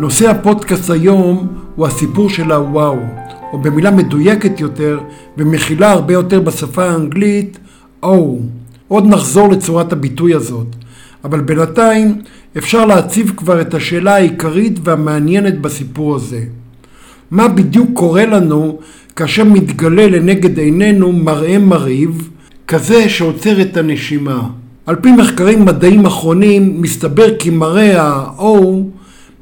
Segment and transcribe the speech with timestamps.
[0.00, 2.98] נושא הפודקאסט היום הוא הסיפור של הוואו,
[3.52, 5.00] או במילה מדויקת יותר
[5.38, 7.58] ומכילה הרבה יותר בשפה האנגלית,
[8.02, 8.38] או.
[8.88, 10.66] עוד נחזור לצורת הביטוי הזאת,
[11.24, 12.22] אבל בינתיים
[12.58, 16.40] אפשר להציב כבר את השאלה העיקרית והמעניינת בסיפור הזה.
[17.30, 18.78] מה בדיוק קורה לנו
[19.16, 22.30] כאשר מתגלה לנגד עינינו מראה מרהיב,
[22.68, 24.48] כזה שעוצר את הנשימה?
[24.86, 28.82] על פי מחקרים מדעיים אחרונים, מסתבר כי מראה ה-O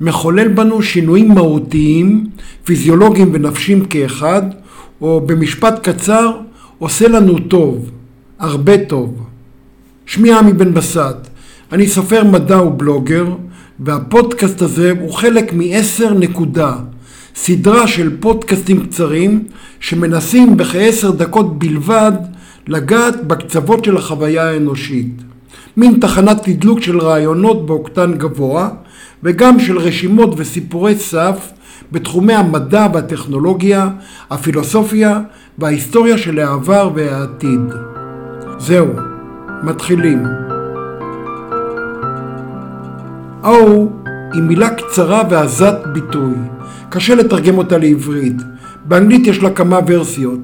[0.01, 2.27] מחולל בנו שינויים מהותיים,
[2.65, 4.43] פיזיולוגיים ונפשיים כאחד,
[5.01, 6.33] או במשפט קצר,
[6.79, 7.91] עושה לנו טוב,
[8.39, 9.27] הרבה טוב.
[10.07, 11.29] שמי עמי בן בסט,
[11.73, 13.27] אני סופר מדע ובלוגר,
[13.81, 16.77] והפודקאסט הזה הוא חלק מ-10 נקודה,
[17.35, 19.45] סדרה של פודקאסטים קצרים
[19.81, 22.13] שמנסים בכעשר דקות בלבד
[22.67, 25.13] לגעת בקצוות של החוויה האנושית.
[25.77, 28.69] מין תחנת תדלוק של רעיונות באוקטן גבוה,
[29.23, 31.53] וגם של רשימות וסיפורי סף
[31.93, 33.89] בתחומי המדע והטכנולוגיה,
[34.31, 35.21] הפילוסופיה
[35.59, 37.61] וההיסטוריה של העבר והעתיד.
[38.59, 38.87] זהו,
[39.63, 40.23] מתחילים.
[43.45, 43.89] או
[44.33, 46.35] היא מילה קצרה ועזת ביטוי.
[46.89, 48.37] קשה לתרגם אותה לעברית.
[48.85, 50.41] באנגלית יש לה כמה ורסיות.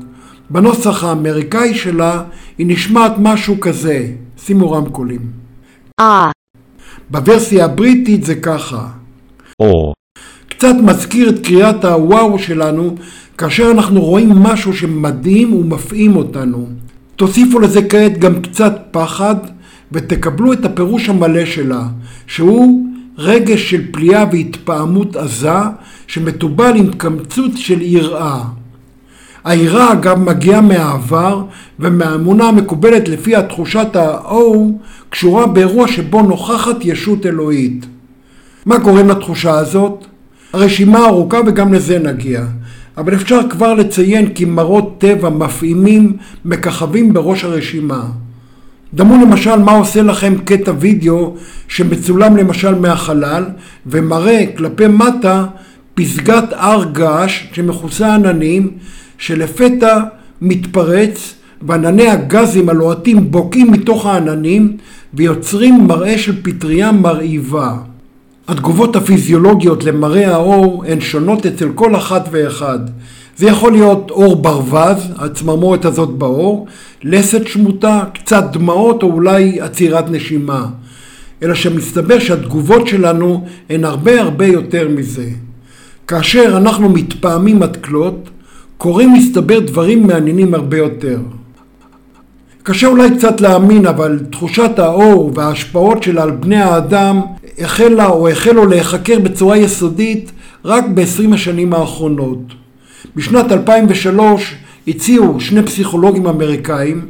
[0.50, 2.22] בנוסח האמריקאי שלה
[2.58, 5.20] היא נשמעת משהו כזה, שימו רמקולים.
[6.00, 6.43] ah,
[7.10, 8.88] בוורסיה הבריטית זה ככה.
[9.62, 9.92] or,
[10.48, 12.94] קצת מזכיר את קריאת הוואו שלנו
[13.38, 16.68] כאשר אנחנו רואים משהו שמדהים ומפעים אותנו.
[17.16, 19.36] תוסיפו לזה כעת גם קצת פחד
[19.92, 21.82] ותקבלו את הפירוש המלא שלה,
[22.26, 22.86] שהוא
[23.18, 25.58] רגש של פליאה והתפעמות עזה
[26.06, 28.42] שמתובל עם קמצוץ של יראה.
[29.44, 31.42] היראה אגב מגיעה מהעבר
[31.80, 34.36] ומהאמונה המקובלת לפיה תחושת ה-O
[35.10, 37.86] קשורה באירוע שבו נוכחת ישות אלוהית.
[38.66, 40.04] מה גורם לתחושה הזאת?
[40.52, 42.44] הרשימה ארוכה וגם לזה נגיע,
[42.96, 48.04] אבל אפשר כבר לציין כי מראות טבע מפעימים מככבים בראש הרשימה.
[48.94, 51.34] דמו למשל מה עושה לכם קטע וידאו
[51.68, 53.44] שמצולם למשל מהחלל
[53.86, 55.46] ומראה כלפי מטה
[55.94, 58.70] פסגת הר געש שמכוסה עננים
[59.18, 60.00] שלפתע
[60.42, 64.76] מתפרץ וענני הגזים הלוהטים בוקעים מתוך העננים
[65.14, 67.76] ויוצרים מראה של פטריה מרהיבה.
[68.48, 72.78] התגובות הפיזיולוגיות למראה האור הן שונות אצל כל אחת ואחד.
[73.36, 76.66] זה יכול להיות אור ברווז, הצמרמורת הזאת באור,
[77.02, 80.66] לסת שמוטה, קצת דמעות או אולי עצירת נשימה.
[81.42, 85.28] אלא שמסתבר שהתגובות שלנו הן הרבה הרבה יותר מזה.
[86.06, 88.30] כאשר אנחנו מתפעמים עד כלות,
[88.78, 91.18] קורים מסתבר דברים מעניינים הרבה יותר.
[92.62, 97.20] קשה אולי קצת להאמין, אבל תחושת האור וההשפעות שלה על בני האדם
[97.58, 100.32] החלה או החלו להיחקר בצורה יסודית
[100.64, 102.38] רק ב-20 השנים האחרונות.
[103.16, 104.54] בשנת 2003
[104.88, 107.06] הציעו שני פסיכולוגים אמריקאים,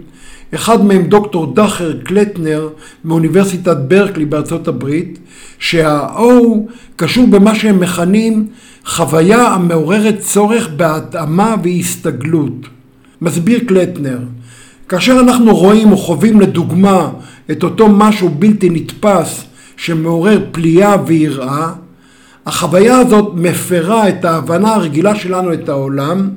[0.54, 2.69] אחד מהם דוקטור דאחר קלטנר
[3.04, 5.19] מאוניברסיטת ברקלי בארצות הברית,
[5.59, 8.47] שהאור קשור במה שהם מכנים
[8.87, 12.66] חוויה המעוררת צורך בהתאמה והסתגלות.
[13.20, 14.19] מסביר קלטנר,
[14.88, 17.10] כאשר אנחנו רואים או חווים לדוגמה
[17.50, 19.44] את אותו משהו בלתי נתפס
[19.76, 21.72] שמעורר פליאה ויראה,
[22.47, 26.31] החוויה הזאת מפרה את ההבנה הרגילה שלנו את העולם,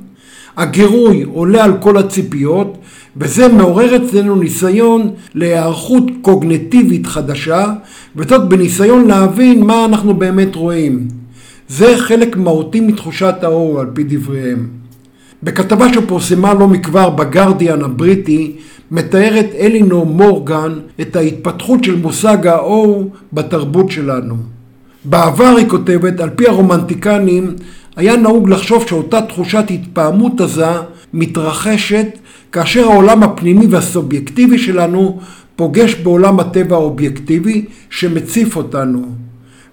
[0.58, 2.78] הגירוי עולה על כל הציפיות,
[3.18, 7.74] וזה מעורר אצלנו ניסיון להיערכות קוגנטיבית חדשה,
[8.16, 11.08] וזאת בניסיון להבין מה אנחנו באמת רואים.
[11.70, 14.68] זה חלק מהותי מתחושת האור על פי דבריהם.
[15.44, 18.56] בכתבה שפורסמה לא מכבר בגרדיאן הבריטי,
[18.92, 24.36] מתארת אלינור מורגן את ההתפתחות של מושג האור בתרבות שלנו.
[25.06, 27.56] בעבר היא כותבת, על פי הרומנטיקנים,
[27.98, 30.72] היה נהוג לחשוב שאותה תחושת התפעמות עזה
[31.14, 32.08] מתרחשת
[32.52, 35.20] כאשר העולם הפנימי והסובייקטיבי שלנו
[35.56, 39.06] פוגש בעולם הטבע האובייקטיבי שמציף אותנו.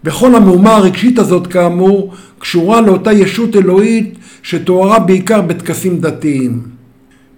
[0.04, 6.62] וכל המהומה הרגשית הזאת כאמור קשורה לאותה ישות אלוהית שתוארה בעיקר בטקסים דתיים.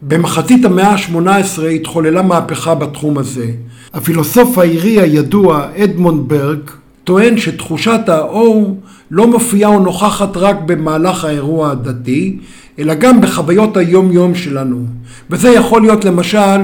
[0.03, 3.47] במחצית המאה ה-18 התחוללה מהפכה בתחום הזה.
[3.95, 6.61] הפילוסוף האירי הידוע אדמונד ברג
[7.07, 8.81] טוען שתחושת האור
[9.11, 12.39] לא מופיעה או נוכחת רק במהלך האירוע הדתי,
[12.79, 14.85] אלא גם בחוויות היום-יום שלנו.
[15.31, 16.61] וזה יכול להיות למשל,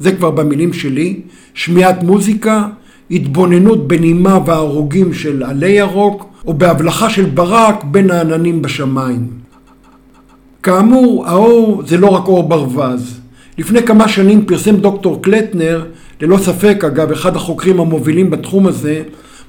[0.00, 1.20] זה כבר במילים שלי,
[1.54, 2.68] שמיעת מוזיקה,
[3.10, 9.28] התבוננות בנימה והרוגים של עלי ירוק, או בהבלחה של ברק בין העננים בשמיים.
[10.62, 13.20] כאמור, האור זה לא רק אור ברווז.
[13.58, 15.84] לפני כמה שנים פרסם דוקטור קלטנר,
[16.20, 19.02] ללא ספק אגב אחד החוקרים המובילים בתחום הזה,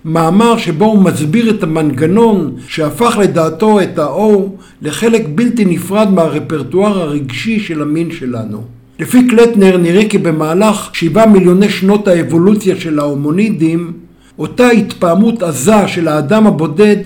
[0.05, 4.49] מאמר שבו הוא מסביר את המנגנון שהפך לדעתו את ה-O
[4.81, 8.63] לחלק בלתי נפרד מהרפרטואר הרגשי של המין שלנו.
[8.99, 13.93] לפי קלטנר נראה כי במהלך שבעה מיליוני שנות האבולוציה של ההומונידים,
[14.39, 16.97] אותה התפעמות עזה של האדם הבודד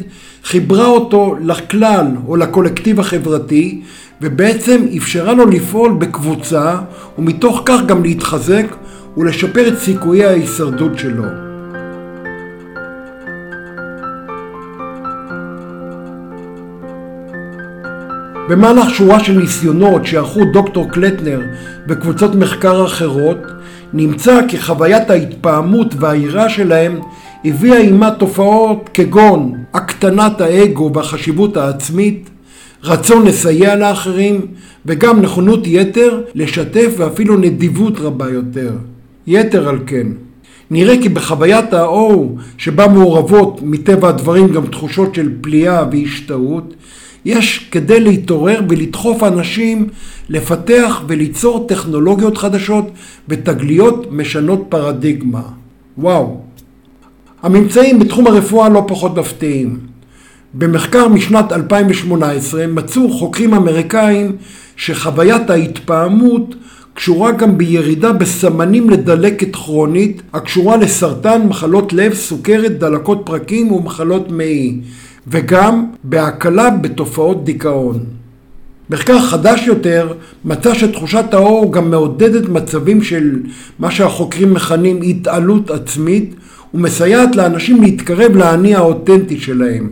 [0.44, 3.82] חיברה אותו לכלל או לקולקטיב החברתי
[4.22, 6.76] ובעצם אפשרה לו לפעול בקבוצה
[7.18, 8.66] ומתוך כך גם להתחזק
[9.18, 11.49] ולשפר את סיכויי ההישרדות שלו.
[18.50, 21.42] במהלך שורה של ניסיונות שערכו דוקטור קלטנר
[21.88, 23.38] וקבוצות מחקר אחרות,
[23.94, 27.00] נמצא כי חוויית ההתפעמות והיראה שלהם
[27.46, 32.30] הביאה עימה תופעות כגון הקטנת האגו והחשיבות העצמית,
[32.84, 34.42] רצון לסייע לאחרים
[34.86, 38.72] וגם נכונות יתר לשתף ואפילו נדיבות רבה יותר.
[39.28, 40.08] יתר על כן,
[40.72, 46.74] נראה כי בחוויית האור שבה מעורבות מטבע הדברים גם תחושות של פליאה והשתאות,
[47.26, 49.88] יש כדי להתעורר ולדחוף אנשים
[50.30, 52.92] לפתח וליצור טכנולוגיות חדשות
[53.28, 55.42] ותגליות משנות פרדיגמה.
[55.98, 56.42] וואו.
[57.44, 59.80] הממצאים בתחום הרפואה לא פחות מפתיעים.
[60.54, 64.36] במחקר משנת 2018 מצאו חוקרים אמריקאים
[64.76, 66.56] שחוויית ההתפעמות
[66.94, 74.78] קשורה גם בירידה בסמנים לדלקת כרונית הקשורה לסרטן, מחלות לב, סוכרת, דלקות פרקים ומחלות מעי,
[75.28, 78.06] וגם בהקלה בתופעות דיכאון.
[78.90, 80.14] מחקר חדש יותר
[80.46, 83.40] מצא שתחושת האור גם מעודדת מצבים של
[83.80, 86.36] מה שהחוקרים מכנים התעלות עצמית
[86.74, 89.90] ומסייעת לאנשים להתקרב לאני האותנטי שלהם.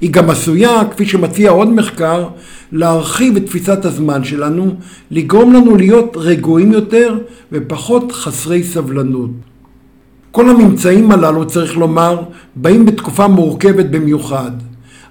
[0.00, 2.28] היא גם עשויה, כפי שמציע עוד מחקר,
[2.72, 4.74] להרחיב את תפיסת הזמן שלנו,
[5.10, 7.18] לגרום לנו להיות רגועים יותר
[7.52, 9.30] ופחות חסרי סבלנות.
[10.32, 12.22] כל הממצאים הללו, צריך לומר,
[12.56, 14.50] באים בתקופה מורכבת במיוחד.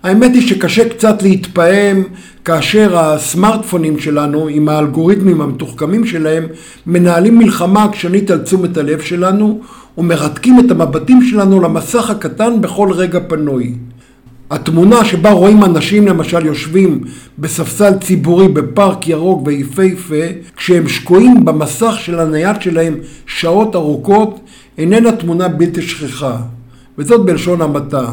[0.03, 2.03] האמת היא שקשה קצת להתפעם
[2.45, 6.47] כאשר הסמארטפונים שלנו, עם האלגוריתמים המתוחכמים שלהם,
[6.87, 9.61] מנהלים מלחמה עקשנית על תשומת הלב שלנו
[9.97, 13.73] ומרתקים את המבטים שלנו למסך הקטן בכל רגע פנוי.
[14.51, 17.03] התמונה שבה רואים אנשים למשל יושבים
[17.39, 20.25] בספסל ציבורי בפארק ירוק ויפהפה
[20.57, 22.95] כשהם שקועים במסך של הנייד שלהם
[23.25, 24.39] שעות ארוכות
[24.79, 26.37] איננה תמונה בלתי שכיחה
[26.97, 28.05] וזאת בלשון המעטה.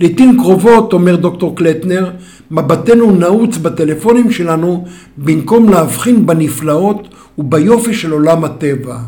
[0.00, 2.10] לעתים קרובות, אומר דוקטור קלטנר,
[2.50, 4.84] מבטנו נעוץ בטלפונים שלנו
[5.18, 8.98] במקום להבחין בנפלאות וביופי של עולם הטבע.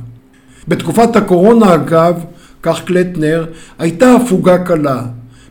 [0.69, 2.15] בתקופת הקורונה אגב,
[2.63, 3.47] כך קלטנר,
[3.79, 5.03] הייתה הפוגה קלה.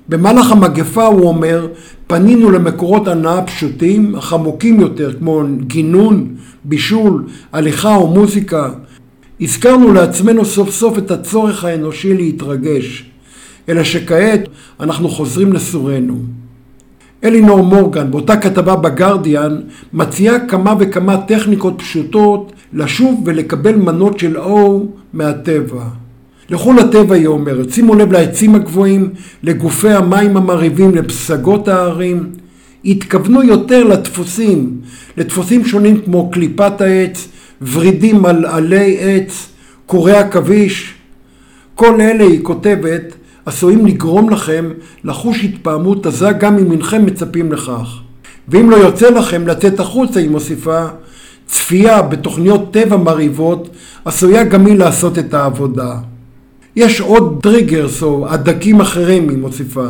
[0.09, 1.67] במהלך המגפה, הוא אומר,
[2.07, 7.23] פנינו למקורות הנאה פשוטים, אך עמוקים יותר, כמו גינון, בישול,
[7.53, 8.69] הליכה או מוזיקה.
[9.43, 13.05] הזכרנו לעצמנו סוף סוף את הצורך האנושי להתרגש,
[13.69, 14.49] אלא שכעת
[14.79, 16.17] אנחנו חוזרים לסורנו.
[17.23, 19.61] אלינור מורגן, באותה כתבה בגרדיאן,
[19.93, 25.83] מציעה כמה וכמה טכניקות פשוטות לשוב ולקבל מנות של אור מהטבע.
[26.49, 29.09] לכו לטבע, היא אומרת, שימו לב לעצים הגבוהים,
[29.43, 32.29] לגופי המים המרהיבים, לפסגות ההרים.
[32.85, 34.77] התכוונו יותר לדפוסים,
[35.17, 37.27] לדפוסים שונים כמו קליפת העץ,
[37.71, 39.49] ורידים על עלי עץ,
[39.85, 40.93] קורי עכביש.
[41.75, 43.13] כל אלה, היא כותבת,
[43.45, 44.69] עשויים לגרום לכם
[45.03, 47.99] לחוש התפעמות עזה גם אם אינכם מצפים לכך.
[48.47, 50.85] ואם לא יוצא לכם לצאת החוצה, היא מוסיפה,
[51.45, 53.69] צפייה בתוכניות טבע מרהיבות
[54.05, 55.97] עשויה גם היא לעשות את העבודה.
[56.75, 59.87] יש עוד triggers או הדקים אחרים, היא מוסיפה.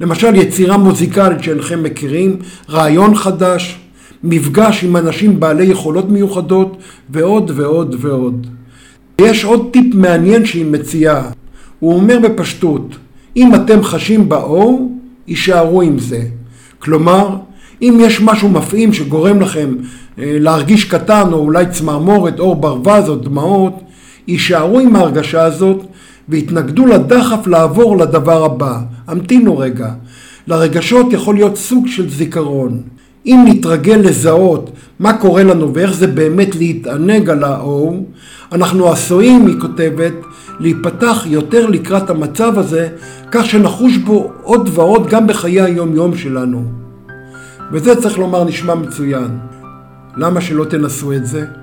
[0.00, 2.36] למשל יצירה מוזיקלית שאינכם מכירים,
[2.70, 3.81] רעיון חדש,
[4.24, 6.76] מפגש עם אנשים בעלי יכולות מיוחדות
[7.10, 8.46] ועוד ועוד ועוד.
[9.20, 11.30] יש עוד טיפ מעניין שהיא מציעה.
[11.78, 12.96] הוא אומר בפשטות,
[13.36, 14.98] אם אתם חשים באור,
[15.28, 16.22] יישארו עם זה.
[16.78, 17.36] כלומר,
[17.82, 19.74] אם יש משהו מפעים שגורם לכם
[20.18, 23.80] אה, להרגיש קטן או אולי צמרמורת, אור ברווז או דמעות,
[24.28, 25.82] יישארו עם ההרגשה הזאת
[26.28, 28.78] והתנגדו לדחף לעבור לדבר הבא.
[29.06, 29.92] המתינו רגע.
[30.46, 32.82] לרגשות יכול להיות סוג של זיכרון.
[33.26, 38.06] אם נתרגל לזהות מה קורה לנו ואיך זה באמת להתענג על האור,
[38.52, 40.12] אנחנו עשויים, היא כותבת,
[40.60, 42.88] להיפתח יותר לקראת המצב הזה,
[43.30, 46.64] כך שנחוש בו עוד ועוד גם בחיי היום-יום שלנו.
[47.72, 49.38] וזה צריך לומר נשמע מצוין.
[50.16, 51.61] למה שלא תנסו את זה?